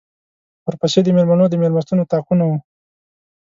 [0.65, 2.57] ورپسې د مېلمنو د مېلمستون اطاقونه وو.